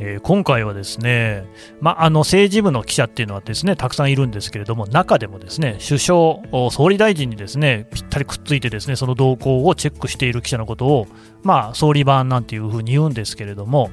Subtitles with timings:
[0.00, 1.44] えー今回はですね、
[1.80, 6.18] まあ、あの政治部の記者っていうのはですねたくさんいるんですけれども中でもですね首相、
[6.52, 11.06] お総理大臣にですねぴったりくっついてですねその動向をチェックしている記者のことを、
[11.42, 13.90] まあ、総理番なんていうふうに言うんですけれども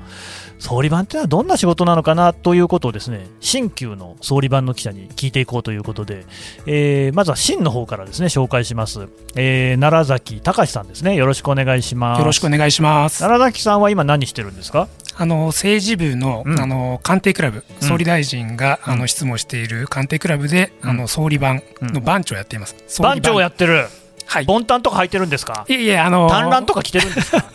[0.60, 6.26] 総理番っていうのはどんな仕事なのかなということをですね新旧の総理番の記者に聞いていこうということで、
[6.66, 11.16] えーまずは新の方からですね紹介します、えー奈良崎隆さんですね。
[11.16, 12.20] よろしくお願いします。
[12.20, 13.20] よろしくお願いします。
[13.20, 14.88] 奈良崎さんは今何してるんですか？
[15.20, 16.62] あの政治部の,、うん。
[16.62, 17.88] あの官邸クラブ、うん。
[17.88, 18.94] 総理大臣が、うん。
[18.94, 20.90] あの執務している官邸クラブで、うん。
[20.92, 22.76] あの総理番の番長をやっています。
[23.02, 23.20] 番。
[23.22, 23.88] 長やってる。
[24.26, 24.46] はい。
[24.46, 25.66] ボンタンとか履いてるんですか？
[25.68, 27.46] いえいえあの短乱とか着てるんですか？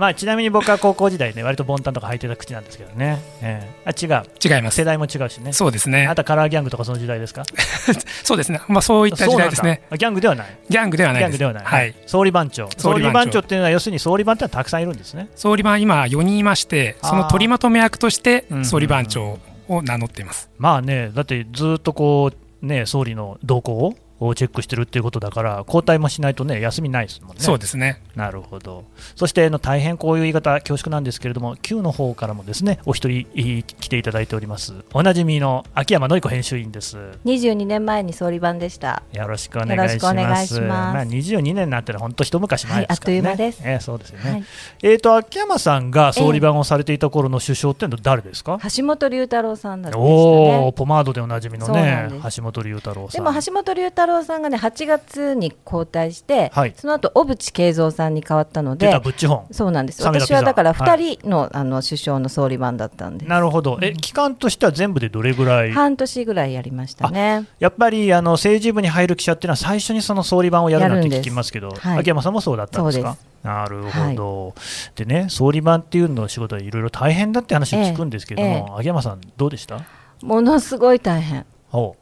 [0.00, 4.84] まあちなみに僕は高校時代ね割とボンタンとか履いてた口なんですけどね、ええあ違う違います世。
[4.84, 6.08] 代も違うしねそうですねあ。
[6.08, 7.44] なたカラーギャングとかその時代ですか
[8.24, 8.62] そうですね。
[8.66, 9.82] まあそういった時代ですね。
[9.90, 11.20] ギャングではないギャングではない。
[11.20, 11.94] ギャングではない、はい。
[12.06, 20.48] 総理番長総理番長っていうのは要するに総理番ってのはたくさんいるんですね総理番今4人いまして、その取りまとめ役として総理番長を名乗っています。
[20.56, 23.94] まあねだってずっとこうね総理の動向を
[24.34, 28.02] チェックしてるっていうことだから交代もしないとね休みないですもんねそうですね。
[28.14, 28.84] なるほど。
[29.16, 34.74] そしてあの大変こういう言い方恐縮なんですけれども、Q の方からもですねお一人い来ていただいております。
[34.92, 36.98] おなじみの秋山紀子編集員です。
[37.24, 39.02] 22年前に総理番でした。
[39.12, 39.78] よろしくお願いします。
[39.78, 43.20] よろしくお願いしますあ22年なんてのは本当一昔前ですからね。
[43.20, 44.30] はいあっという間ですええそうですよね。
[44.30, 44.44] はい、
[44.82, 48.58] えっ、と秋山さんが総理番をされていた頃の首相ってのは誰ですか？
[48.76, 50.72] 橋本龍太郎さんだったでしたお。
[50.72, 53.24] ポマードでおなじみのね橋本龍太郎さん。
[53.24, 56.74] でも橋本龍太郎さんがね8月に交代して、はい。
[56.76, 59.54] その後小渕恵三さんに変わったのでブッチホン。
[59.54, 60.02] そうなんです。
[60.02, 60.98] 私はだからはい。
[60.98, 63.78] 2人の,、あの首相の総理番だったんでなるほど。
[63.82, 65.72] え期間としては全部でどれぐらい？
[65.72, 67.46] 半年ぐらいやりましたね。
[67.58, 71.98] やっぱりあの政治部に入る記者っていうのは最初にその総理番をやるなんて聞きますけど、はい。
[71.98, 73.16] 秋山さんもそうだったんですか？
[73.42, 74.54] なるほど、
[74.96, 78.64] でね総理番っていうの仕事はいろいろ大変だって話を聞くんですけども、ええ。
[78.80, 79.80] 秋山さんどうでした？
[80.22, 81.46] ものすごい大変。
[81.72, 81.99] おもの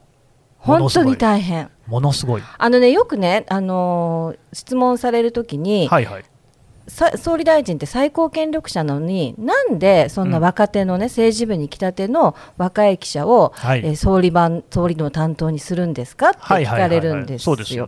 [0.59, 1.69] 本当に大変。
[1.87, 2.43] ものすごい。
[2.57, 6.23] あのねよくね、あのー質問されるときに、はいはい。
[6.87, 13.79] さ総理大臣って最高権力者なのになんでそんな若手のね、政治部に来たての若い記者を、はい。
[13.79, 16.29] えー総理番総理の担当にするんですか？
[16.29, 17.87] って聞かれるんですそうですよ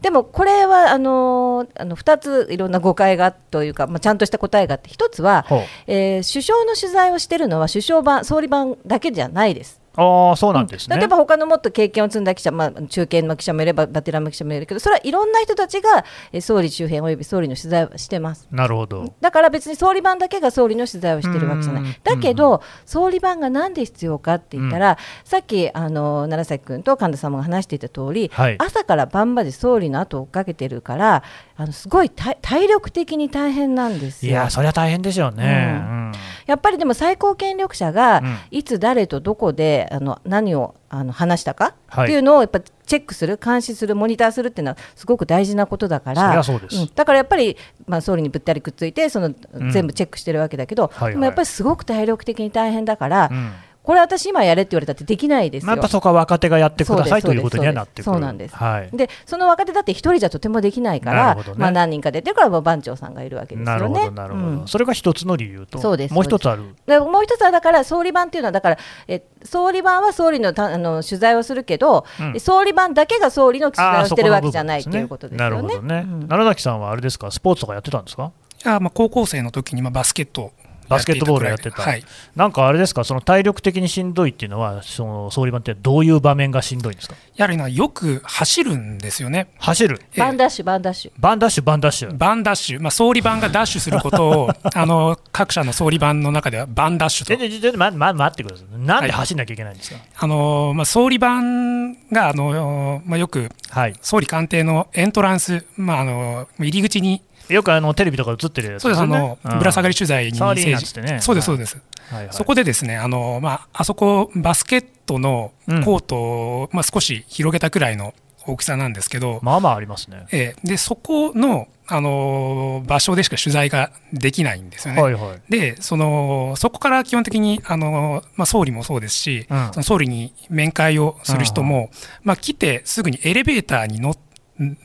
[0.00, 5.44] でもこれはあのーあの2ついろんな誤解がというか、まあ、ちゃんとした答えがあって1つは、
[5.86, 9.79] えー首相の取材をしてるのは首相版総理版だけじゃないです。
[10.02, 18.48] ああそうなんですね、例えば他のもっと経験を積んだ記者、まあ、中堅の記者もいればベテランの記者もいるけどそれはいろんな人たちがえー総理周辺および総理の取材をしてます。
[18.50, 19.14] なるほど。
[19.20, 21.96] だから別に総理番だけが総理の取材をしてるわけじゃなうんい。
[22.02, 28.56] だけど、総理番がなんで必要かって言ったら、さっきあの楢崎君と神田様が話していた通り、はい。
[28.58, 31.22] 朝から晩まで総理の後を追っかけてるから、
[31.60, 34.32] あのすごい体体力的に大変なんですよ。
[34.32, 36.12] いやそりゃ大変でしょうね、ううん。
[36.46, 38.38] やっぱりでも最高権力者がうん。
[38.50, 42.04] いつ誰とどこであの何をあの話したかはい。
[42.04, 46.90] っていうのをやっぱチェックする、監視する、モニターするっていうのはすごく大事なことだから、そうです、うん。
[46.94, 49.70] だからやっぱり、まあ、総理にぶったりくっついてその、うん。
[49.70, 53.52] 全部チェックしてるわけだけど、でもやっぱりすごく体力的に大変だから、うん
[53.90, 55.66] これ私今やれって言われたってできないですよ。
[55.66, 58.02] まあ、やっぱそこは若手がやってくださいということにはなってくる。
[58.04, 58.54] そうなんです。
[58.54, 58.96] はい。
[58.96, 61.60] でその若手だって一人じゃとてもできないから、なるほどね。
[61.60, 64.06] まあ、何人か出てるからもう番長さんがいるわけですなるほよね。
[64.06, 65.80] どなるほど、うんそれが一つの理由と。
[65.80, 66.76] そうですもう一つある。
[66.86, 68.78] でもう一つはだから総理番っていうのはだから
[69.08, 72.38] え総理番は総理のたあの取材をするけど、うん。
[72.38, 75.50] 総理番だけが総理の取材をしてるわけじゃないということですよね。
[75.50, 76.28] なるほどね、うん。
[76.28, 77.32] 奈良崎さんはあれですか？
[77.32, 78.30] スポーツとかやってたんですか？
[78.64, 80.52] いやまあ高校生の時にまあバスケットを
[80.90, 82.04] バスケットボールやってたはい。
[82.36, 83.04] なんかあれですか？
[83.04, 89.48] その体力的にしんどいっていうのはその総理番ってどういう場面がしんどいんですかやはりなよく走るんですよね。
[89.58, 91.12] 走るええバンダッシュ、バンダッシュ。
[91.18, 109.00] バンダッシュバンダッシュバンダッシュ、まあ、総理番がダッシュすることをあの各社の総理番の中ではバンダッシュと全然全然待ってくださいなんで走んなきゃいけないんですかあの、まあ、総理番があの、まあ、よくはい、総理官邸のエントランス、まあ、あの入り口によくあのテレビとか映ってるやつそうです。
[109.00, 111.20] あの、ぶら下がり取材にサーてね。
[111.20, 111.80] そうですそうです、
[112.10, 112.32] はいはい。
[112.32, 115.52] そこでですねあの、まあ、あそこバスケットの
[115.84, 118.14] コートを、まあ、少し広げたくらいの
[118.46, 120.26] 大きさなんですけど、まあまあありますね。
[120.32, 120.66] ええ。
[120.66, 125.02] でそこの、あの場所でしか取材ができないんですよね。
[125.02, 125.40] はいはい。
[125.50, 129.70] でそのそこから基本的にあの、まあ、総理もそうですし、うん。
[129.72, 131.90] その総理に面会をする人も、
[132.22, 134.14] まあ、来てすぐにエレベーターに乗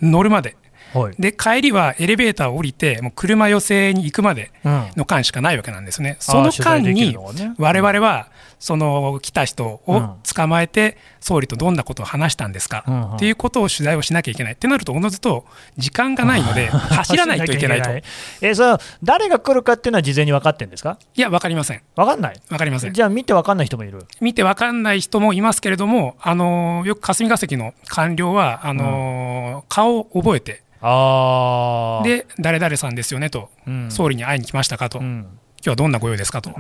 [0.02, 0.58] 乗るまで
[1.00, 1.16] はい。
[1.20, 4.88] で帰りはエレベーターを降りてもう車寄せに行くまでうん。
[4.96, 6.18] の間しかないわけなんですね。
[6.20, 7.18] その間に
[7.58, 8.28] 我々は
[8.58, 13.16] その来た人を捕まえて、総理とどんなことを話したんですか、うんうん。
[13.16, 14.54] っていうことを取材をしなきゃいけない。
[14.54, 15.46] ってなると、おのずと
[15.78, 17.90] 時間がないので、 走らないといけないと。
[17.92, 18.02] い
[18.42, 20.98] えーその誰が来るかっていうのは事前に分かってるんですか？
[21.16, 21.82] や、わかりません。
[21.96, 22.42] 分かんない？
[22.50, 22.94] わかりません。
[22.94, 24.06] じゃあ見て分かんない人もいる。
[24.22, 33.92] 見てわかんない人もいますけれども、あのよく霞が関の官僚はあの、顔を覚えて、ああで、誰々さんですよねと、うん。
[33.92, 35.06] 総理に会いに来ましたかと、うん。
[35.26, 35.30] 今
[35.64, 36.52] 日はどんなご用ですかと。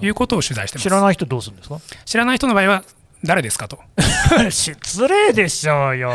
[0.00, 0.82] いうことを取材してます。
[0.84, 1.80] 知らない人どうするんですか？
[2.04, 2.84] 知らない人の場合は、
[3.24, 3.80] 誰ですかと、
[4.48, 6.12] 失礼でしょうよ。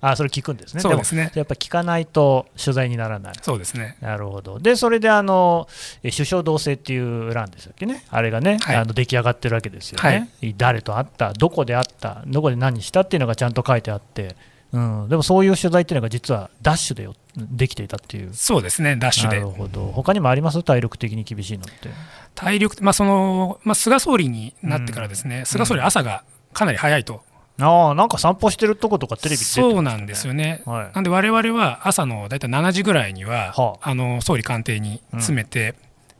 [0.00, 0.80] あそれ聞くんですね。
[0.80, 1.24] そうですね。
[1.24, 3.34] もやっぱ聞かないと取材にならない。
[3.42, 4.58] そうですね、なるほど。
[4.58, 5.68] で、それであの
[6.02, 8.76] え首相同棲っていう欄でしたっけね、あれがね、はい。
[8.76, 13.02] あの出来上がってるわけですよね、誰と会った、どこで会った、どこで何した？
[13.02, 14.34] っていうのがちゃんと書いてあって、
[14.72, 18.32] うん、でもそういう取材っていうのが実はダッシュでよできていたっていう。
[18.32, 19.38] そうですね、ダッシュで。
[19.38, 19.50] なる。
[19.50, 19.86] ほど。
[19.86, 20.62] 他にもあります？
[20.62, 21.90] 体力的に厳しいのって。
[22.34, 26.22] 体力、まあそのまあ、菅総理になってからですね、菅総理、朝が
[26.52, 27.22] かなり早いと、
[27.60, 29.44] ああ、なんか散歩してるとことかテレビね。
[29.44, 30.62] そうなんですよね。
[30.64, 30.90] はい。
[30.94, 33.94] なんで我々は朝の大体7時ぐらいには、はあ。
[33.94, 35.74] の総理官邸に詰めて、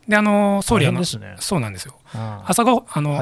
[0.07, 1.01] であの総理あね。
[1.39, 1.95] そうなんですよ。
[2.13, 2.39] うん。
[2.45, 3.19] 朝ごあの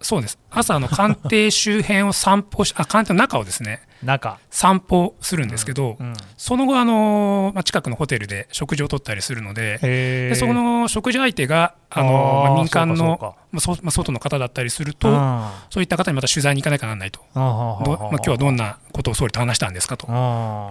[0.00, 0.38] そうです。
[0.50, 9.78] 朝あの官邸周辺を散歩しあ官邸の中をですね中、散歩するんですけど、うん、その後あのまあ近くのホテルで食事をとったりするので。
[9.82, 15.46] へでその食事相手があのあ民間のまあそまあ外の方だったりすると、うん。
[15.70, 20.06] そういった方にまた取材に行かなきゃならないと、まあ、今日はどんなことを総理と話したんですかと。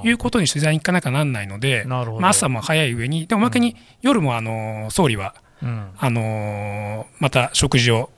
[0.04, 5.92] いうことに取材に行かなきゃならないので、まあ、朝も早い上に、でもおまけに夜もあの総理はうん。
[5.98, 8.10] あのまた食事を、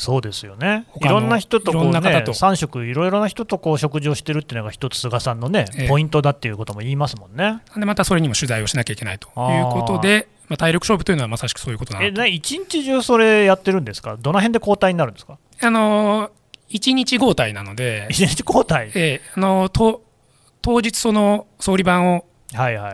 [0.00, 2.32] そうですよね、いろんな人とこう、いろんね、な方と。
[2.32, 5.88] 3食、いろいろな人とこう食事をしてるっていうのが、一つ、菅さんのね、ええ。
[5.88, 7.60] ポイントだっていうことも言いますもんね。
[7.76, 12.22] でまたそれにも取材をしなきゃいけないということで、まあ、体力勝負というのはまさしくそういうことだなと。
[12.22, 16.30] えね、一日中それやってるんですか、どの辺で交代になるんですか、あの
[16.70, 20.02] 1日交代なので、一日交代、えーあのと
[20.62, 22.24] 当日、その総理番を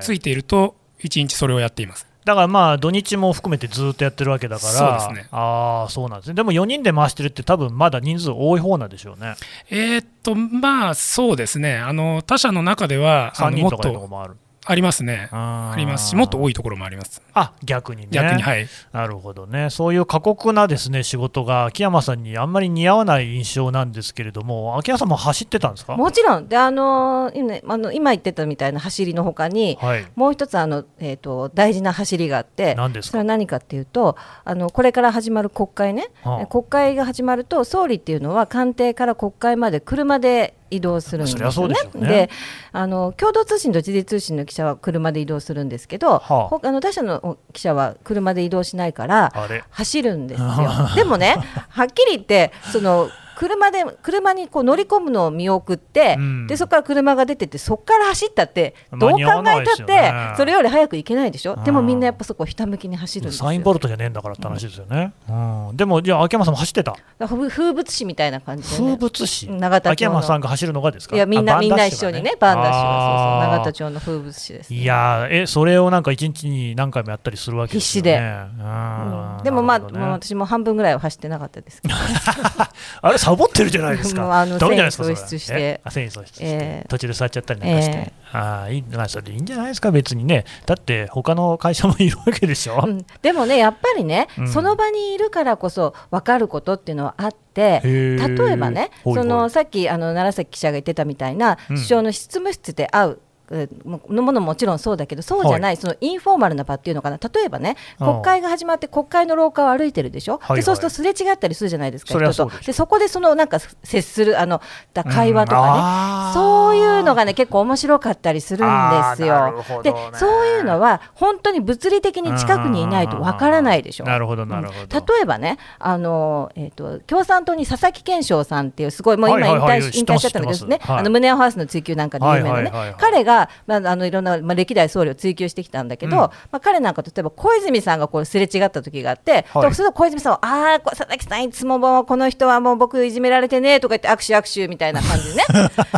[0.00, 2.06] ついていると、1日それをやっています。
[2.26, 5.28] だからまあ、土日も含めてずっとやってるわけだから、そうですね。
[5.31, 9.37] ああ、そうなんですね、でも4人で回してるって、多分まだ人数多い方なんでしょうね、
[9.70, 14.34] えーっと、まあそうですね、あの他社の中ではあ3のもっ人とかもある。
[14.66, 16.52] ありますね、あありますし、もっと多い。
[16.52, 17.20] いところもあります。
[17.34, 18.08] あ逆にね。
[18.12, 18.66] 逆に、はい。
[18.92, 25.96] なるほどね、そういう過酷なですね仕事が秋山さんにあんまり似合わない印象なんですけれども、秋山さんも走ってたんですか？
[25.96, 33.10] もちろんであの今ねあの今言ってたみたいな走りのほかに、はい、もう一つあの、えー、と大事な走りがあって何ですか？
[33.10, 41.74] それは何かっていうとあのこれから始まる国会ね、はあ国会が始まると総理っていうのは官邸から国会まで車で移動するんですよね。
[41.94, 42.08] ね。
[42.08, 42.30] で
[42.72, 46.48] あの共同通信と時事通信の記者は車で移動するんですけど、はあ。
[46.48, 49.32] ほあの他社の記者は車で移動しないから
[49.70, 50.48] 走るんですよ。
[50.94, 51.36] でもね、
[51.68, 56.46] はっきり言って、その車で車にこう乗り込むのを見送って、うん。
[56.46, 61.64] でそこから車が出てって、そこから走ったって、どう考えたって、ねそれより早く行けないでしょ、うん。
[61.64, 63.46] でもみんなやっぱそこ、ひたむきに走るんですよ。
[63.46, 65.76] サインボルトじゃねえんだからって話ですよね、うん。
[65.76, 69.92] でも、じゃあ、秋山さんも走ってた、風風物詩みたいな感じで、ね、風物詩、永田町の。
[69.92, 74.78] 秋山さんが走るのがですか、いやみんな、あみんな一緒にね、バンダッシュは、そうそう、永田町町の風物詩です、ね。
[74.78, 78.10] いやーえ、それをなんか一日に何回もやったりするわけですよね。
[78.10, 78.18] 必死で。
[78.18, 79.36] うん。
[79.36, 79.44] うん。
[79.44, 81.94] でもまあ、私も半分ぐらいは走ってなかったですけど、
[83.02, 84.46] あれ、サボってるじゃないですか。
[84.46, 85.81] ダメじゃないですか、喪失して。
[85.90, 86.87] 繊維喪失して、ええ。
[86.88, 87.96] 途中で座っちゃったりなんかして。
[87.96, 88.83] えああいい。
[88.83, 90.45] まあ、それでいいんじゃないですか、別にね。
[90.64, 92.85] だって、他の会社もいるわけでしょ？
[92.87, 93.04] うん。
[93.23, 94.49] でもね、やっぱりね、うん。
[94.49, 99.25] その場にいるからこそ分かることっていうのはあって、例えばね、ほいほい。
[99.25, 101.76] そのさっきあの楢崎記者が言ってたみたいな、うん。
[101.76, 103.11] 首相の執務室で会う。
[103.11, 107.18] えーのものももちろんそうだけどそうじゃない、そのインフォーマルな場っていうのかな。
[107.18, 110.56] 例えばね国会が始まって国会の廊下を歩いてるでしょ、はいはい。
[110.56, 112.50] でそうするとすれ違ったりするじゃないですか人と。
[112.64, 114.60] でそこでそのなんか接するあの
[114.94, 115.62] だ会話とうん。
[115.62, 119.64] かね、そういうのがね結構面白かったりするんですよ。
[119.68, 119.82] ほ。
[119.82, 124.04] でそういうのは本当に物理的に近くにいないとわからないでしょ？
[124.04, 125.14] なるほど、なるほど。
[125.14, 130.98] 例えばね、あのえー、と共産党に佐々木健翔さんっていう、すごい、もう今引退,、しちゃったんだけどね、はい。
[130.98, 132.94] あの胸をハウスの追及なんかで有名なね、はいはいはいはい。
[132.98, 133.36] 彼が、
[133.66, 136.21] まあ、あのいろんな、まあ、歴代総理を追及してきたんだけど、うん。
[136.23, 139.71] まあ、彼なんか例えば小泉さんがこうすれ違った時があって、はい。
[139.71, 145.45] ると小泉さんは、ああ、こ佐々木さん、いつももうこの人はもう僕、いじめられてねとか言って、握手、握手みたいな感じでね。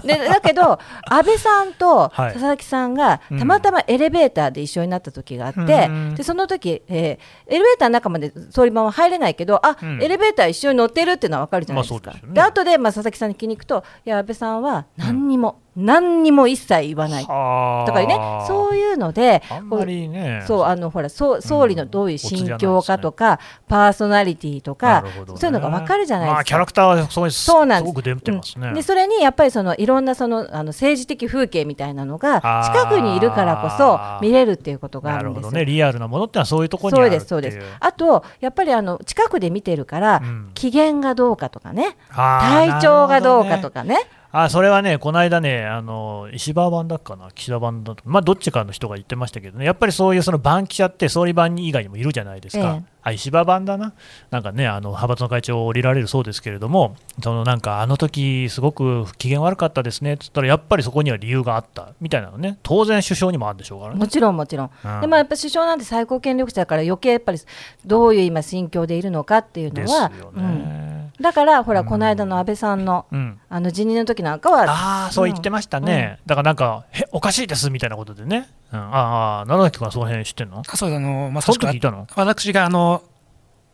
[0.18, 0.78] でだけど、
[1.08, 2.32] 安倍さんとはい。
[2.32, 6.14] 佐々木さんがうんたまたまエレベーターで一緒になった時があって、うん。
[6.14, 10.02] でその時、えーエレベーターの中まで総理番は入れないけど、あ、うん。
[10.02, 12.10] エレベーター一緒に乗ってるっていうのは分かるじゃないですか。
[12.10, 12.34] まあでね。
[12.34, 17.24] で後で、まあ、佐々木さんに聞きに行くと、いや、安倍さんは何にも、何にも一切言わない。
[17.24, 26.34] はあだからね、そういうので、あんまりねそうあのほらそう総理のどういう心境かとか、パーソナリティとか、ねそういうのが分かるじゃないですか。
[26.34, 28.68] まあ、キャラクターはすごいそうなんですすごく出てますね。
[28.68, 35.50] うんでそれにやっぱりそのいろんなそのあの政治的風景みたいなのが近くにいるからこそ見れるっていうことがあるんですよ。
[35.52, 37.20] ね、リアルなものってのはそういうところにそうあるっていう。
[37.20, 37.58] ですそうです。
[37.80, 43.78] あとやっぱりあの近くで見てるから、うん機嫌がどうかとかね、体調がどうかとか。
[43.78, 44.00] かね。
[44.30, 52.92] あそれはね、この間ね、あの石破版だっかな、岸田版だと、まあ、どっちかの人が言ってましたけどね、やっぱりそういうその番記者って、総理番以外にもいるじゃないですか、ええ。
[53.04, 53.94] あ石破版だな、
[54.30, 60.14] なんかね、あの派閥の会長を降りられるそうですけれども、そのなんか、あの時すごく機嫌悪かったですね。
[60.14, 61.94] って言ったら、やっぱりそこには理由があった。
[61.98, 63.98] みたいなのね、当然、首相にもあるんでしょうからね。
[63.98, 65.00] もちろんもちろん、うん。
[65.00, 67.38] でもやっぱ首相なんて最高権力者だから余計やっぱり
[67.86, 70.97] どういう今心境でいるのかっていうのですは、ようん、ね。
[71.20, 73.40] だからほらこの間の安倍さんのうん。
[73.48, 80.62] あの辞任の時なんかはああ、そう言ってましたね、だからなんか、へおかしいですみたいなことでね、うん、ああ、七崎君はその辺知ってんの？
[80.66, 82.06] あそうあのまそさしくの時いたの？
[82.14, 83.02] 私があの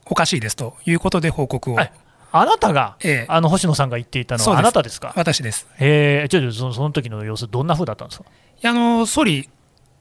[0.06, 1.92] おかしいですということで報告を、はい。
[2.32, 3.26] あなたが、ええ。
[3.28, 5.12] あの星野さんが言っていたのはあなたですか？
[5.16, 5.68] 私です。
[5.78, 9.48] へえ、ちょっとそのその時の様子、どんな風だったんですか、いやあの総理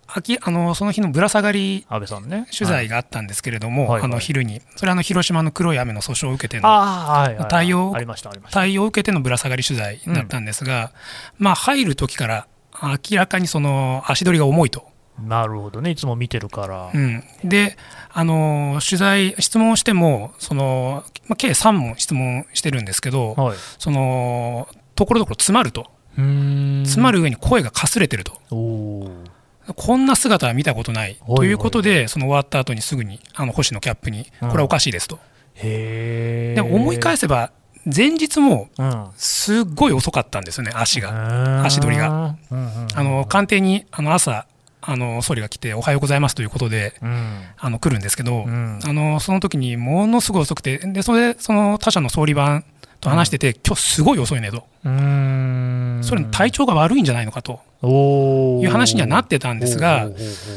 [0.08, 2.48] あきあのその日のぶら下がり安倍さんね。
[2.56, 3.92] 取材があったんですけれども、はい。
[3.94, 4.04] はい。
[4.04, 8.60] あの昼に、それはあの広島の黒い雨の訴訟を受けてのはい対応ありました、ありました。
[8.60, 10.92] 対応を受けてのぶら下がり取材だったんですが、
[11.38, 12.48] まあ、入る時から
[12.82, 14.88] 明らかにその足取りが重いと。
[15.20, 16.90] なるほどね、いつも見てるから。
[16.94, 17.78] うん、で
[18.12, 29.33] あの取材、質問をしてもその、まあ、計3問質問してるんですけど、はい、そのところどころ詰まると、詰まる上に声がかすれてると、おおー
[29.76, 31.18] こんな姿は見たことない。
[31.26, 34.50] はいということで、その終わった後にすぐにあの星野キャップに、うん。
[34.50, 35.20] これはおかしいですと。
[35.62, 37.52] でも思い返せば、
[37.86, 41.64] 前日もうん、すっごい遅かったんですよね、足が。
[41.64, 42.10] 足取りが。
[42.10, 44.46] うんうんうんあの官邸にあの朝
[44.86, 47.42] あの、総理が来て、おはようございますということで、うん。
[47.58, 48.80] あの来るんですけど、うん。
[48.84, 52.66] あのその時にものすごい遅くて、でそれでその他社の総理番
[53.00, 60.10] と話してて、今日すごい遅いねと、それ体調が悪いんじゃないのかとおーいう話にはなってたんですが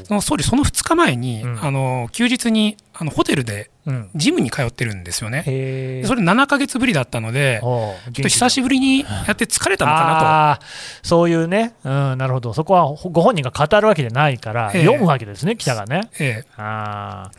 [0.05, 1.65] その総理、その2日前に、うん。
[1.65, 4.11] あの休日にあのホテルでうん。
[4.17, 5.45] ジムに通ってるんですよね。
[5.47, 10.67] へでそれ7ヶ月ぶりだったので、ちょっと久しぶぶりにやって疲れたのかなと。
[11.03, 14.85] そういうね、うん、なるほど、そこはご本人が語るわけじゃないから、ええ。
[14.85, 16.11] 読むわけですね、記者がね。
[16.19, 17.31] えあ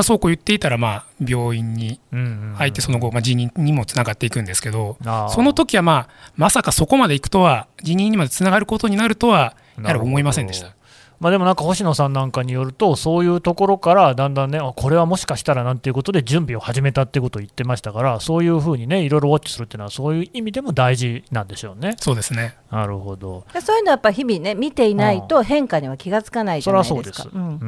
[0.00, 2.00] あ、そうこう言っていたら、まあ、病院に
[2.56, 4.96] 入って、その後、まあ、辞任にもつながっていくんですけど、
[5.30, 10.74] その時はまあ、まさかそこまで行くとは、辞任にまでつながることになるとは、やはり思いませんでした。
[11.20, 21.94] まあ、でもなんか星野さんなんかによると、そういうところからだんだんね、あこれはもしかしたらなんていうことで準備を始めたっていうことを言ってましたから、そういうふうにね、いろいろウォッチするっていうのは、そういう意味でも大事なんでしょうね。
[22.00, 22.56] そうですね。
[22.70, 23.44] なるほど。
[23.52, 26.94] でそういうのはやっぱ日々ね見ていないと変化には気がつかないじそゃないですか。
[26.94, 27.36] れはそうです。
[27.36, 27.58] うん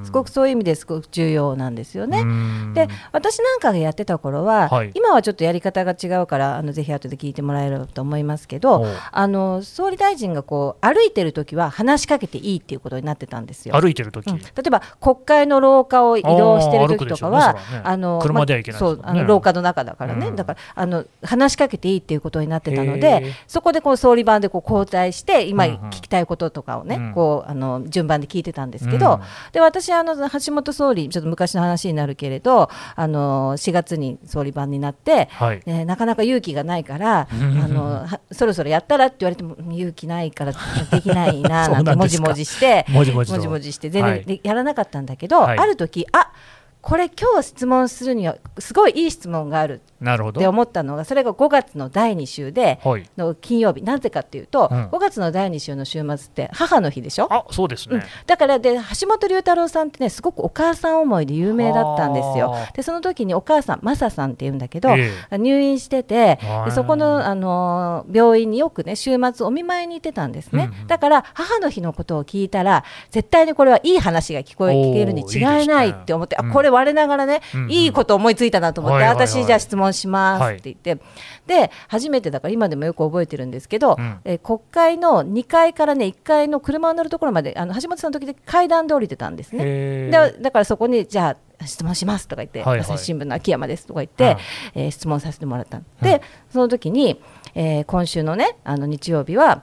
[0.00, 2.20] んすごくそういう意味ですごく重要なんですよね。
[2.20, 13.78] うんで私なんかがやってた頃は、はい今はちょっとやり方が違うからあのぜひ後で聞いてもらえればと思いますけどあの総理大臣がこう歩いてる時は話しかけていいっていうことになってたんですよ。
[13.78, 14.38] 歩いてる時、うん。
[14.38, 18.86] 例えば国会の廊下を移動してる時とかはねあの車では行けないね。
[18.86, 20.36] そうあの廊下の中だからね、うん。
[20.36, 27.12] だからあの話しかけていいっていうことになってたのでそこでこう総理番でこう交代して今聞きたいこととかをね、うん。
[27.12, 29.20] こうあの順番で聞いてたんですけど、うん。
[29.52, 37.58] で私あの橋本総理ちょっと昔の話になるけれどあの4月に総理番になって、はい、ねなかなか勇気がないから、うん。
[37.58, 40.52] あのはそろそろやったらって言われても勇気ないから
[40.90, 43.24] できないななんて もじもじしてもじも
[43.58, 45.58] じして全然やらなかったんだけど、はい。
[45.58, 46.32] ある時あ
[46.80, 50.40] これ今日質問するにはすごいいい質問があるなるほど。
[50.40, 53.82] って思ったのがそれが5月の第2週ではい、の金曜日。
[53.82, 54.86] なぜかっていうと、うん。
[54.86, 57.26] 5月の第2週の週末って母の日でしょ？
[57.32, 58.04] あそうですね。
[58.26, 62.50] だからで橋本龍太郎さんってねすごくお母さん思いで有名だったんですよ。
[62.50, 62.72] はあ。
[62.74, 66.64] でその時にお母さんマサさんって言うんだけど、え入院しててはい。
[66.66, 70.86] でそこの、あのー病院によくね週末お見舞いに行ってたんですね、うんうん。
[70.86, 77.70] だから母の日のことを聞いたら絶対にこれはいい話が聞こえ聞けるに違いないって思っていいですねあこれ我ながらね、うんうん。
[77.70, 79.26] いいこと思いついたなと思って、はいはいはい。
[79.28, 80.98] 私じゃあ質問しますって言って、
[81.46, 84.18] で初めてだから今でもよく覚えてるんですけど、うん。
[84.24, 89.64] えー国会の2階からね1階の車に乗るところまであの橋本さんの時で階段で降りてたんですね。
[90.10, 90.10] で
[90.40, 92.80] だからそこにじゃあ質問しますとか言って、はいはい。
[92.80, 94.36] 朝日新聞の秋山ですとか言って、
[94.74, 96.22] えー質問させてもらったで、
[96.52, 97.20] その時に、
[97.54, 99.62] えー今週のねあの日曜日は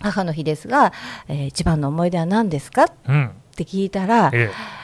[0.00, 0.92] 母の日ですが、
[1.28, 2.84] えー一番の思い出は何ですか？
[2.84, 4.83] っうん、て聞いたら、ええ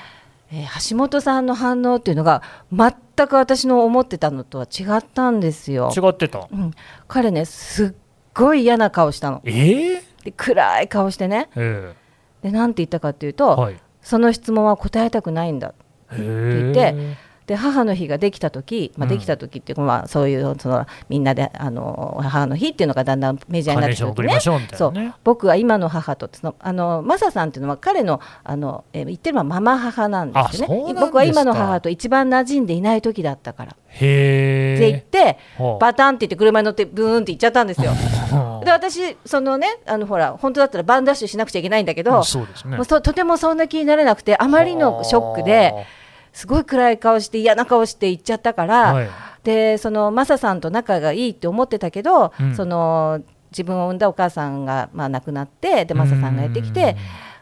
[0.52, 2.42] ー橋本さんの反応っていうのが
[2.73, 2.92] 全
[3.28, 5.90] く私の思ってたのとは違ったんですよ。
[5.97, 6.49] え違ってた？
[6.50, 6.73] うん、
[7.07, 7.92] 彼ねすっ
[8.35, 9.42] ごい嫌な顔したの。
[9.45, 11.95] えー、で暗い顔してねえ
[12.42, 13.76] でなんて言ったかっていうー、と、はい。
[14.02, 15.75] その質問は答えたくないんだ
[16.11, 17.16] へ言って
[17.50, 19.12] で母の日ができた時、まあ、うん。
[19.12, 24.14] できた時っていうか、まあ、そういうそのみんなであの母の日っていうのがだんだんメジャーになってきた時ね。
[24.14, 25.14] カーネーション送りましょうみたいそう。
[25.25, 30.69] 僕は今の母とそのあのマサさんっていうのは彼のあの、えー言ってるのはママ母なんですね。
[30.95, 37.90] 僕は今の母と一番馴染んでいない時だったから、へって言ってはあバタンって言って車に乗ってブーンって行っちゃったんですよ。
[37.90, 42.76] は で私そのねあのほら本当だったらバンダッシュしなくちゃいけないんだけど、うですね。
[42.76, 42.85] もう。
[42.85, 45.87] そとてもそんな気になれなくてあまりのショックで
[46.32, 49.08] すごい暗い顔して嫌な顔して行っちゃったから、はい。
[49.42, 52.54] でそのマサさんと仲がいいって思ってたけど、うん。
[52.54, 56.96] その自分を産んだお母さんが、まあ、亡くなってでマサさんがやってきて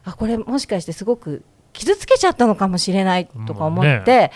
[0.04, 4.32] あこれもしかしてすごく傷つけちゃったのかもしれないとか思って、ね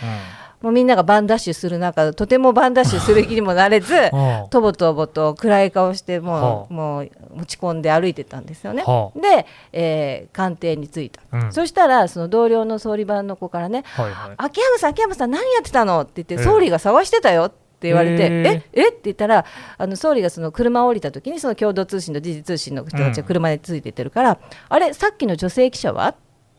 [0.62, 3.98] もうみんながバンダッシュする中とてもバンダッシュする気にもなれずう
[4.46, 6.72] んとぼとぼと暗い顔してもう,、はあ。
[6.72, 8.82] もう持ち込んで歩いてたんですよね。
[8.84, 9.20] はあ。
[9.20, 11.52] で、えー官邸に着いた、うん。
[11.52, 18.62] そしたらその同僚の総理番の子からねはいはい「秋山さん秋山さん何やってたの?」って言って、ええ総理が探してたよって言われて「へえ。
[18.72, 19.44] えって言ったら
[19.76, 24.38] あの総理がその車を降りた時にその共同通信の時事通信の人たちが車でついてってるから
[24.68, 26.08] 「あれさっきの女性記者は?」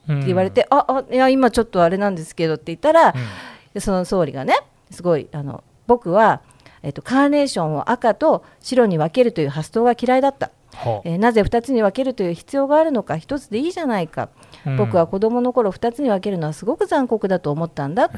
[0.03, 3.13] って言われて「ああいや今ちょっとあれなんですけど」って言ったら、
[3.73, 4.55] でその総理がね
[4.91, 6.41] すごいあの僕は、
[6.81, 10.51] えっと、カーネーションを赤と白に分けるという発想が嫌いだった。
[10.73, 11.01] はあ。
[11.05, 14.29] えーなぜ2つに分けるという必要があるのか1つでいいじゃないか、
[14.65, 14.77] うん。
[14.77, 18.17] 僕は子供の頃2つに分けるのはすごく残酷だと思ったんだって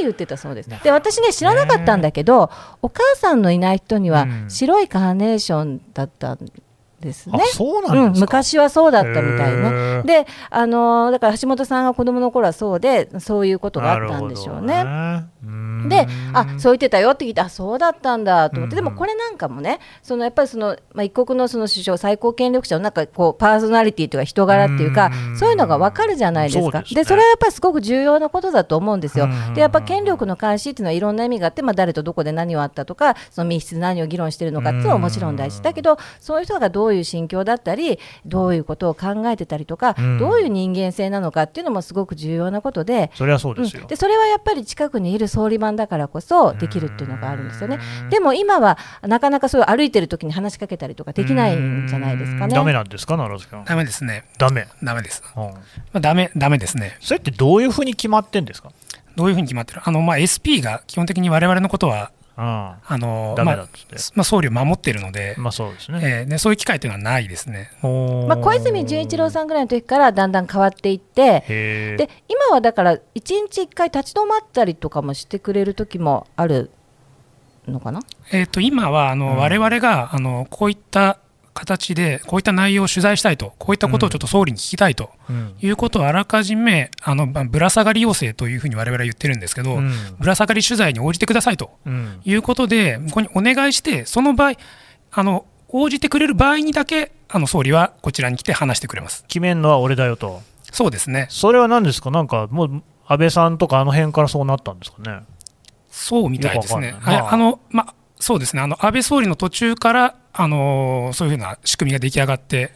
[0.00, 0.70] 言ってたそうです。
[0.82, 2.50] で私ね知らなかったんだけど
[2.82, 4.50] お母さんのいない人にはうん。
[4.50, 6.38] 白いカーネーションだったん
[7.00, 7.38] ですね。
[7.42, 7.46] あ。
[7.46, 10.06] そうなうんん、ですか、昔はそうだったみたいへねー。
[10.06, 14.84] で、あのーだから橋本さんが子供の頃はそうで、そういうことがあったんでしょうね。
[14.84, 15.26] ね。
[15.88, 27.02] で、あそう言ってたよって聞いて、あそうだったんだと思って、うんでもこれなんかもね、そのやっぱりその、まあ、一国のその首相、最高権力者のなんかこうパーソナリティというか、人柄っていうかう、んそういうのが分かるじゃないですか、そうですね。
[27.02, 29.26] でそれはやっぱりすごく重要なことだと思うんですよ。
[29.26, 29.54] うん。
[29.54, 47.78] で、やっぱ権力の監視っていうのはいろんな意味があって、まあ、誰とどこで何をあったとか、その密室で何を議論してるのかっていうのはもちろん大事だけど、そういう人がどういう心境だったり、どういうことを考えてたりとか、うんどういう人間性なのかっていうのもすごく重要なことで、それはそうですよ、うんでそれはやっぱり近くにいる総理番だからこそできるっていうのがあるんですよね。
[48.10, 52.54] でも今はなかなかそういう歩いてる時に話しかけたりとかできないんじゃないですかね。
[52.54, 53.64] ダメなんですか、奈良さん。
[53.64, 54.24] ダメですね。
[54.38, 54.66] ダメ。
[54.82, 55.22] ダメです。
[55.36, 55.50] うん、ま
[55.94, 56.96] あ、ダメ、ダメですね。
[57.00, 58.70] それってどういうふうに決まってんですか、
[59.16, 59.80] どういうふうに決まってる？
[59.84, 66.00] あの、まあ、SP が基本的に我々のことは、うん、あの、ダメまあだっつって、まあ、総理を守っているので、まあそうですね。
[66.02, 67.70] えーでそういう機会っていうのはないですね。
[67.82, 71.44] まあ、小泉純一郎さんぐらいの時からだんだん変わっていって
[71.96, 76.70] で今はだから1日1回立ち止まったりとかもしてくれる時もある
[77.66, 78.00] のかな？
[78.32, 79.36] えー、と今はあの、うん。
[79.38, 81.18] 我々があのこういった
[81.56, 89.90] 形で、こういった内容を取材したいと、こういったことをちょっと総理に聞きたいとうんいうことをあらかじめ、あのまあぶら下がり要請というふうに我々は言ってるんですけど、うん
[90.20, 94.58] ぶら下がり取材に応じてくださいとうんいうことで、向こうにお願いして、その場合、
[95.12, 99.24] あの応じてくれる場合にだけ、あの総理はこちらに来て話してくれます。
[99.26, 101.26] 決めんのは俺だよと、そうですね。
[101.30, 105.20] それは何ですか、なんかもう安倍さんとかあの辺からそうなったんですかね？
[105.90, 106.88] そうみたいですね。
[106.88, 108.62] よくわかんないはいあのまあそうですね。
[108.62, 112.72] あの安倍総理の途中からあのそういうふうな仕組みが出来上がって、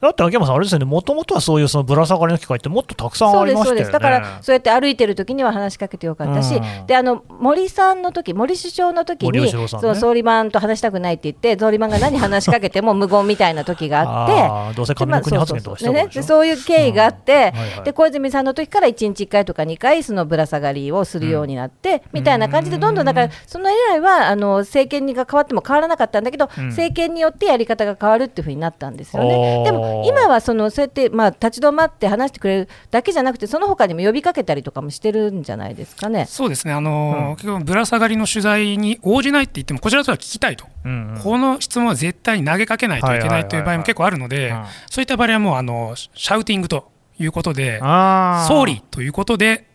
[0.00, 3.74] だって秋山さん、あれですよね、もともとはそういうそのぶら下がりの機会ってもっとたくさんありましたよね。
[3.74, 6.86] そうですだからそうやって歩いてる時には話しかけてよかったし、うん。
[6.86, 9.68] であの森さんの時森首相の時森に、ね。
[9.68, 14.40] そう総理番と話したくないって言って総理番が何話しかけても無言みたいな時があって。
[14.40, 16.12] あーどうせでまあ上の国発言とかしたそうそうそう。
[16.12, 17.84] でねそういう経緯があって、はいはい。
[17.84, 26.66] で小泉さんの時から1日1回とか2回そのぶら下がりをするようになって、みたいな感じでどんどんだからその以来はあの政権が変わっても変わらなかったんだけど、うん。
[26.68, 29.64] 政権によってやり方が変わるっていうふうになったんですよね。
[29.64, 36.26] でも今はそのそうやってまあ立ち止まって話してくれるだけじゃなくてその他にも呼びかけたりとかもしてるんじゃないですかね。
[36.26, 36.72] そうですね。
[36.72, 40.66] あの、結局ぶら下がりの取材に応じないって言ってもこちらとは聞きたいと。
[40.84, 41.12] うん。
[41.12, 47.80] うんこの質問は絶対に投げかけないといけないという場合も結構あるのでうん、そういった場合はもうあのシャウティングということで、
[48.48, 49.66] 総理ということで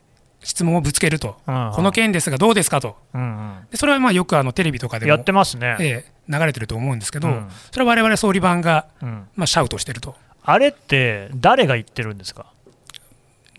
[0.43, 1.71] 質問をぶつけると、うん。
[1.73, 2.95] この件ですがどうですかと。
[3.13, 3.67] うんうん。
[3.71, 5.11] でそれはまあよくあのテレビとかでも。
[5.11, 5.77] やってますね。
[5.79, 7.47] ええ流れてると思うんですけど、うん。
[7.71, 9.27] それは我々総理版が、うん。
[9.35, 10.15] まあ、シャウトしてると。
[10.43, 12.45] あれって誰が言ってるんですか？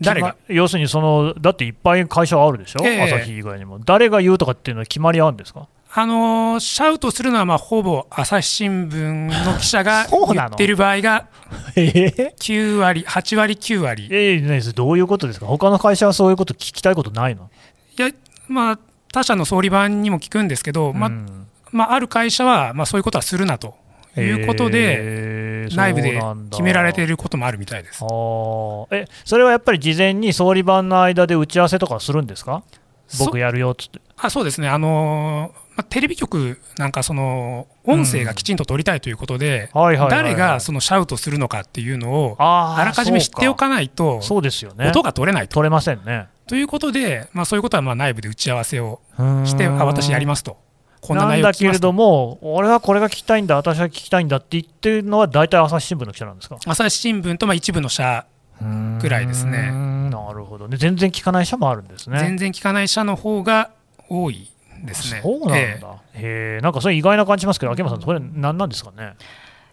[0.00, 0.36] 誰が？
[0.48, 3.02] 要するにその、だっていっぱい会社あるでしょ、ええ。
[3.02, 5.68] 朝日以外にも、誰が言うとかっていうのは決まりあるんですか？
[5.96, 11.26] あのーシャウトするのはまあほぼ朝日新聞の記者が 言ってる場合が
[11.76, 11.84] え
[12.18, 14.08] え？9割、8割、9割。
[14.10, 17.48] ええねどういうことですか、他の会社はそういうこと聞きたいことないの、
[17.96, 18.08] いや、
[18.48, 18.78] まあ、
[19.12, 21.43] 他社の総理版にも聞くんですけど、まあうん
[21.74, 23.74] まあ、ある会社は、まあ、そういうことはするなと
[24.16, 25.74] いうことで、えー。
[25.74, 28.04] 内部で決められていることもあるみたいです。
[28.90, 32.62] えそれはやっぱり事前に総理番の間で打ち合わせとかするんですか？
[33.18, 33.98] 僕やるよっつって。
[34.18, 39.70] あそうですね、あのーまあ、テレビ局なんかその音声がきちんと取りたいということで、
[40.10, 44.90] 誰がそのシャウトするのかっていうのをあらかじめ知っておかないとそうですよね。
[44.90, 45.54] 音が取れないと。
[45.54, 46.26] 取れませんね。
[46.46, 49.00] ということで、まあ、そういうことはまあ内部で打ち合わせを
[49.44, 50.58] しして、あ私やりますと、
[51.06, 51.92] こんななん内容だけれど。
[51.92, 56.56] も俺はこれが聞きたいんだ私は聞きたいんだって言ってるのは大体朝日新聞の記者なんですか？
[56.64, 58.24] 朝日新聞とまあ一部の社、
[59.00, 59.70] ぐらいですね。
[60.10, 60.76] なるほどね。
[60.76, 62.18] 全然聞かない社もあるんですね。
[62.20, 63.70] 全然聞かない社の方が
[64.08, 64.48] 多い
[64.84, 65.20] ですね。
[65.22, 65.80] そうなんだ、え
[66.14, 69.14] えへえなんかそれ意外な感じしますけど秋山さんそれ何なんですかね？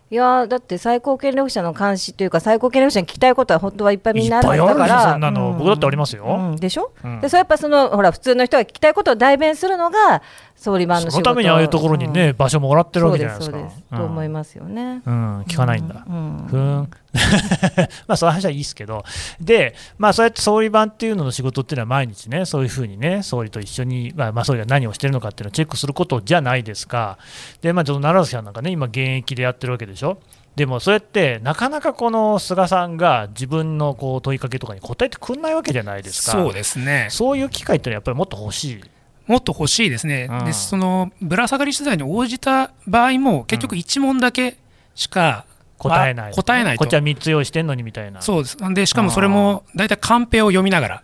[0.09, 6.25] いやーだって最高権力者の監視というか最高権力者に聞きたいことは本当はいっぱいみんなあるいっぱいあるでしょんだからそんなの僕だってありますよ。
[6.25, 7.21] うんでしょ、うん。
[7.21, 10.21] でそれやっぱそのほら普通の人が聞きたいことを代弁するのが
[10.61, 12.37] 総理番の仕事そのためにああいうところにね、うん。
[12.37, 13.57] 場所もらってるわけじゃないですか。
[13.57, 16.45] ですそうです、と思いますよね、うん、うん聞かないんだ、うん。
[16.47, 16.89] ふーん。
[18.05, 19.03] まあそういう話はいいですけど、
[19.39, 27.17] で、まあそうやって総理番っていうのの仕事っていうのは毎日ね、そういうふうにね、総理と一緒に、まあ、まあ総理が何をしてるのかっていうのをチェックすることじゃないですか。
[27.61, 30.19] で、まあちょっと奈良崎さんなんかね、今現役でやってるわけでしょ。
[30.55, 36.33] でもそれってなかなかこの菅さんが自分のこう問いかけとかに答えてくんないわけじゃないですか。
[36.33, 37.07] そうですね。
[37.09, 38.83] そういう機会ってのはやっぱりもっと欲しい。
[39.31, 40.45] もっと欲しいですね、うん。
[40.45, 44.57] でそのぶら下がり取材に応じた場合も、結局1問だけ
[44.93, 45.45] しか、
[45.77, 46.83] 答えない、まあ答えないと。
[46.83, 48.21] こっちは3つ用意してんのにみたいな。
[48.21, 48.57] そうです。
[48.73, 51.03] でしかもそれも大体カンペを読みながら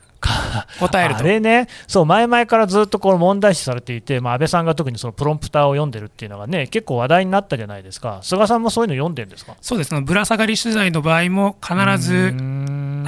[0.79, 1.23] 答えるあと。
[1.23, 9.55] れね、そう前々からずっとこの問題視されていて、まあ、安倍さんが特にそのプロンプターを読んでるっていうのがね、結構話題になったじゃないですか、菅さんもそういうの読んでるんですか？
[9.61, 9.93] そうです。
[9.93, 12.33] ねぶら下がり取材の場合も必ず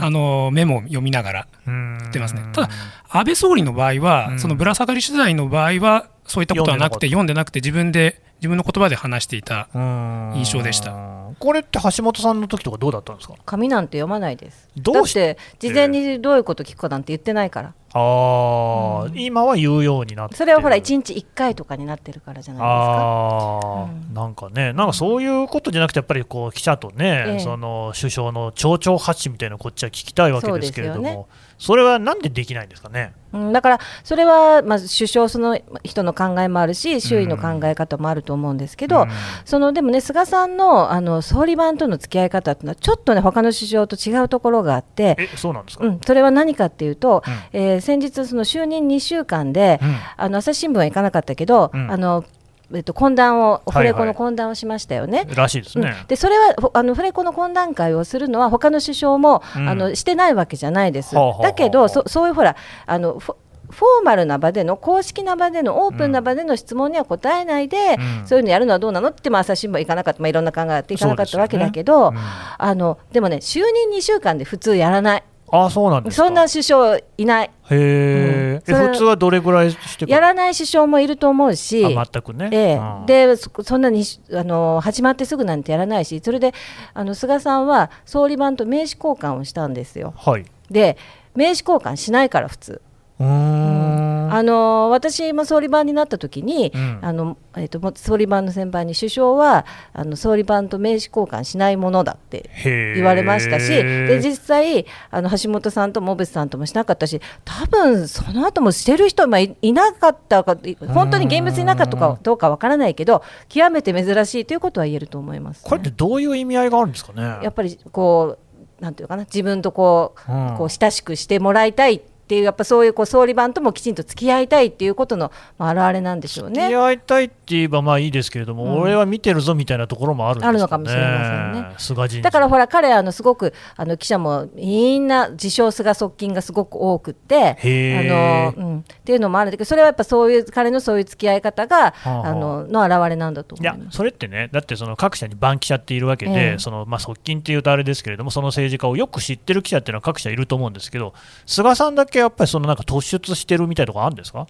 [0.01, 2.43] あのメモを読みながら言ってますね。
[2.53, 2.69] ただ
[3.09, 4.39] 安倍総理の場合は、うん。
[4.39, 10.93] そのぶら下がり取材の場合はそういったことはなくて読んでなくて自分で自分の言葉で話していた印象でした。
[11.39, 13.35] これって橋本さんの時とかどうだったんですか？
[13.45, 14.69] 紙なんて読まないです。
[14.77, 19.19] どうしだって事前にどういうこと聞くかなんて言ってないからあー、うん。
[19.19, 20.37] 今は言うようになってる。
[20.37, 23.87] それはほら1日1回とかになってるからじゃないですか。
[24.09, 24.13] うん。
[24.13, 27.39] なんかね、なんかそういうことじゃなくて、やっぱりこう記者とね、ええ。
[27.39, 33.13] その首相の町長発信みたいなのこっちは聞きたいわけですけれども、そそれはなんでできないんですかね？
[33.31, 39.09] うん、だからそれはまず首相その人の考えもあるし周囲の考え方もあると思うんですけど、うん。
[39.45, 45.85] そのでもね菅さんのあの総理番との付き合い方っていうのはちょっとね他の首相と違うところがあって、え、そうなんですか？
[45.85, 47.59] うん、それは何かっていうと、うん。
[47.59, 49.95] えー先日その就任2週間で、うん。
[50.17, 51.91] あの朝日新聞は行かなかったけど、うん。
[51.91, 52.23] あの
[52.71, 55.27] えっと、懇談をオフレコはいはいの懇談をしましたよね。
[55.35, 55.95] らしいですね。
[56.01, 56.07] うん。
[56.07, 59.69] でそれはほあのフレコの懇談会をするのは他の首相も、うん。
[59.69, 61.15] あのしてないわけじゃないです。
[61.15, 68.27] はあはあはあだけどそそういうほらあのフォーマルな場での公式な場でのオープンな場での質問には答えないで、うん。
[68.27, 69.07] そういうのやるのはどうなの？
[69.07, 72.29] って言っても朝日新聞は行かなかった、まあ、いろんな考えがあって行かなかったわけだけど、ですよね。
[72.59, 76.23] あのでもね就任2週間で普通やらないああ、そうなんですか。
[76.25, 81.85] そんな首相いないへえ、うん普通はどれぐらいしてやらない首相もいると思うし。
[81.85, 82.49] あ全くね。
[82.51, 86.53] ええうんでそそんなにあの始まってすぐなんてやらないしそれで
[86.93, 90.45] あの菅さんは総理番と名刺交換をしたんですよはい。
[90.69, 90.97] で
[91.35, 92.81] 名刺交換しないから普通。
[93.21, 96.99] あの私も総理番になった時に、うん。
[97.01, 102.49] あのえっとも総理番の先輩に首相はあの総理番と名刺交換しないものだって
[102.95, 110.55] 言われましたしで実際あの橋本さんとも小渕さんともしなかったし多分その後もしてる人まあいいなかったか
[110.87, 117.21] 本当に現物いなかったかどうかわからないけど極めて珍しいということは言えると思います、これってどういう意味合いがあるんですかね？
[117.43, 118.37] やっぱりこ
[118.79, 120.55] うなんていうかな自分とこう,、うん。
[120.57, 126.61] こう親しくしてもらいたいっていうやっぱそういうこう総理番ともきちんと付き合いたいっていうことの、まあ、表れなんでしょうね。
[126.61, 126.75] 付き。
[126.75, 128.81] 合いたいって言えばまあいいですけれども、うん。
[128.81, 130.49] 俺は見てるぞみたいなところもあるんですかね。
[130.49, 131.73] あるのかもしれませんね。
[131.79, 132.21] 菅人事。
[132.21, 142.29] だからほら彼あのすごくあの記者もみんな自称菅側近がすごく多くってあの、うん、っていうのもあるんだけどそれはやっぱそういう彼のそういう付き合い方が、はあはあ。
[142.29, 143.97] あのの表れなんだといや思います。
[143.97, 146.59] それってね、だってその各社に番記者っているわけで、ええ。
[146.59, 151.13] そのまあ、側近っていうとあれですけれども、その政治家をよく知ってる記者っていうのは各社いると思うんですけど、
[151.45, 154.47] 菅さんだけやっぱりそのなんか突出してるみたいなとこあるんですか？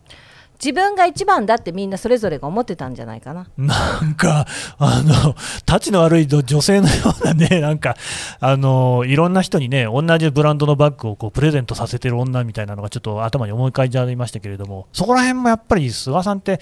[0.62, 3.48] 自分が一番だってみんなそれぞれが思ってたんじゃないかな。
[3.58, 4.46] なんか、
[4.78, 7.96] あの、たちの悪い女性のようなね、 なんか、
[8.40, 16.60] あの、いろんな人にね、同じブランドのバッグをこうプレゼントさせてる女みたいなのがちょっと頭に思い浮かんじゃいましたけれども、そこら辺もやっぱり菅さんって、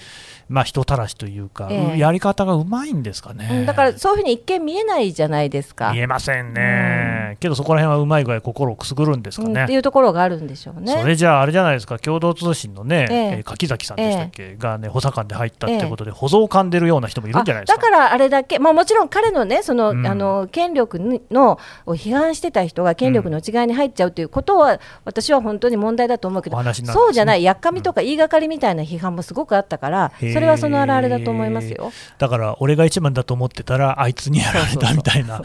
[0.48, 3.48] まあ人たらしというか、ええやり方がうまいんですかね。
[3.50, 5.98] うんだからそういうふうに一見見えないじゃないですか見。
[5.98, 7.28] えませんね。
[7.28, 9.64] ね、けどそこら辺はうまい具合心をくすぐるんですかね。
[9.64, 10.92] っていうところがあるんでしょうね。
[11.00, 17.82] それじゃあ、あれじゃないですか、共同通信のね、ええ柿崎さんでしたっけ、がね、補佐官で入ったってことで、保存感出るような人もいるんじゃないですか。
[17.82, 20.98] だからあれだけ、まあ、もちろん彼のね、その、うん、あの権力
[21.30, 31.92] のを批判してた人が権力の違いに入っちゃうということは、私は本当に問題だと思うけど、ね、そうじゃない、やっかみとか言いがかりみたいな批判もすごくあったから、それはその表れだと思いますよ。
[32.18, 35.42] だから、俺が一番だと思ってたら、あいつにやられたみたいな、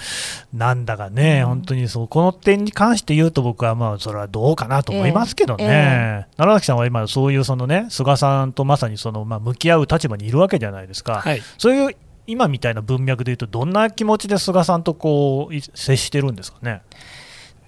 [0.53, 5.63] なんだかね、うん、本当にそこの点に関して言うと、僕はまあ、それはどうかなと思いますけどね。
[5.65, 11.21] えーえー、奈良崎さんは今、そういうそのね、菅さんとまさにその、まあ、向き合う立場にいるわけじゃないですか。
[11.21, 16.81] はい、そういう今みたいな文脈でいうと、どんな気持ちで菅さんとこう接してるんですかね？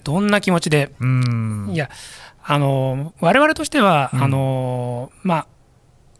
[0.03, 1.69] どんな気持ちで、うん。
[1.71, 1.89] いや、
[2.43, 5.47] あの我々としては、うん、あのまあ、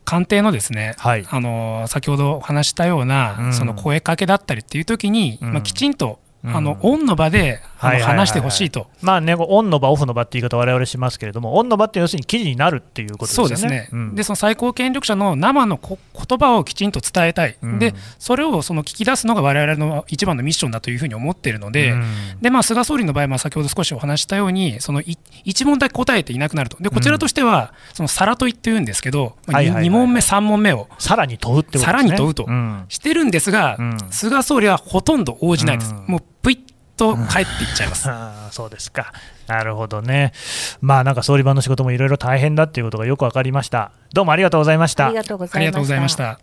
[0.04, 6.20] 官邸のですね、はい、あの先ほど話したような、うん、その声かけだったりっていう時に、うん、まあ、きちんと
[6.54, 8.88] あのオンの場で話してほしいと。
[9.02, 13.36] まあね、オンの場、オフの場って言い方、われわれしますけれども、オンの場って要するに記事になるっていうことですね。
[13.36, 22.04] そうですね、うん、でその最高権力者の生のこ言葉をきちんと伝えたい、うん、でそれをその聞き出すのがわれわれの一番のミッションだというふうに思っているので、うん、
[22.42, 31.86] でまあ、菅総理の場合、まあ、先ほど少しお話したように、その1問だけ答えていなくなると、でこちらとしては、そのさら問いっていうんですけど、まあ、2, 問目、3問目をさらに問うってことですね。
[31.86, 32.48] さらに問うと、
[32.90, 33.78] してるんですが、
[34.10, 35.94] 菅総理はほとんど応じないです。
[36.08, 36.64] もうぷい
[36.96, 38.08] と帰っていっちゃいます。
[38.10, 39.12] あそうですか。
[39.48, 40.32] なるほどね。
[40.80, 43.92] まあなんか総理番の仕事もいろいろ大変だっていうことがよくわかりました。
[44.14, 45.08] どうもありがとうございました。
[45.08, 46.40] ありがとうございました。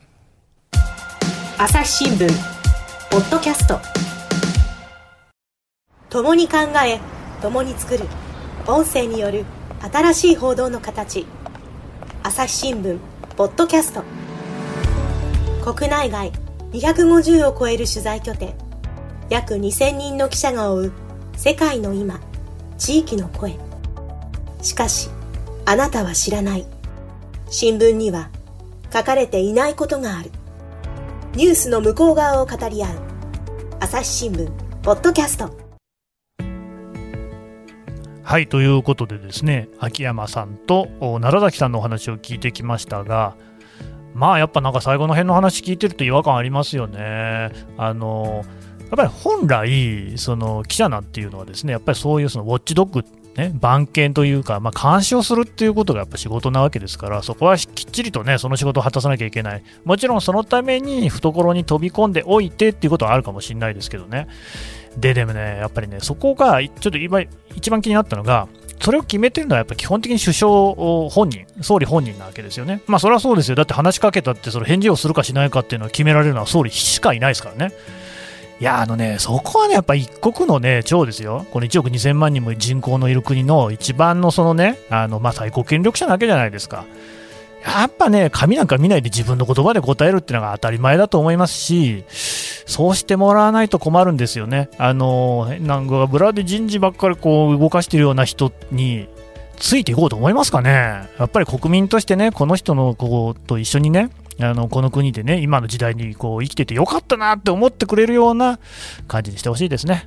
[1.59, 2.29] 朝日新聞
[3.11, 3.81] ポッドキャスト。
[6.11, 6.99] 共に考え、
[7.41, 8.05] 共に作る
[8.67, 9.45] 音声による
[9.93, 11.27] 新しい報道の形。
[12.25, 12.99] 朝日新聞
[13.37, 14.03] ポッドキャスト。
[15.73, 16.33] 国内外
[16.73, 18.62] 250を超える取材拠点。
[19.33, 20.93] 約2000人の記者が追う
[21.39, 22.21] 世界の今
[22.77, 23.57] 地域の声。
[24.61, 25.09] しかし
[25.65, 26.67] あなたは知らない。
[27.49, 28.29] 新聞には
[28.93, 30.31] 書かれていないことがある。
[31.35, 32.99] ニュースの向こう側を語り合う
[33.81, 34.51] 朝日新聞
[34.83, 35.51] ポッドキャスト。
[38.23, 43.35] はいということでですね秋山さんと奈良崎さんのお話を聞いてきましたが
[44.13, 47.51] まあやっぱなんか最後の辺の話聞いてると違和感ありますよね。
[47.79, 48.62] あのや
[48.95, 53.05] っぱり本来、その記者なんていうのはですね、やっぱりそういうそのウォッチドッグ、
[53.37, 59.63] ね、番犬というか、まあ、監視をするっていうことがやっぱ仕事なわけですから、そこはきっちりとね、その仕事を果たさなきゃいけない。
[59.85, 64.29] もちろんそのために懐に飛び込んでおいてっていうことはあるかもしれないですけどね。
[64.99, 67.23] で、でもね、やっぱりね、そこが、ちょっと今、
[67.57, 68.49] 一番気になったのが、
[68.83, 70.51] それを決めてるのはやっぱ基本的に首相
[71.09, 72.83] 本人、総理本人なわけですよね。
[72.89, 73.55] まあそれはそうですよ。
[73.55, 77.73] だって話しかけたってその返事をするかしないかっていうのは決められるのは総理しかいないですからね。
[78.63, 81.45] いや、あのね、そこはね、やっぱ一国のね、長ですよ。
[81.51, 86.85] この1億2000万人も人口のいる国の一番のそのね、あの、まあ、最高権力者なわけじゃないですか。
[87.65, 94.71] やっぱね、紙なんか見ないで自分の言葉で答えるっていうのが当たり前だと思いますし、そうしてもらわないと困るんですよね。
[94.79, 99.09] あの、なんか裏で人事ばっかりこう動かしてるような人に、
[99.57, 100.71] ついていこうと思いますかね。
[101.19, 108.59] やっぱり国民としてね、この人のこと一緒にね、あのこの国でね、今の時代にこう生きててよかったなって思ってくれるような
[109.07, 110.07] 感じにしてほしいですね。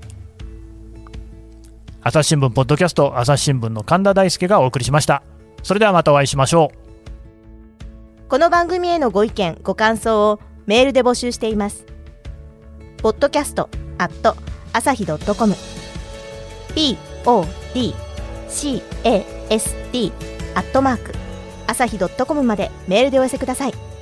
[2.02, 5.24] 朝日新聞ポッドキャスト朝日新聞の神田大輔がお送りしました。
[5.64, 8.30] それではまたお会いしましょう。
[8.30, 11.86] この番組へのご意見、ご感想をメールで募集しています。
[12.98, 14.36] ポッドキャストアット
[14.74, 15.56] 朝日ドットコム
[16.74, 17.94] p o d
[18.50, 20.12] c a s t
[20.56, 21.14] アットマーク
[21.68, 23.95] 朝日ドットコムまでメールでお寄せください。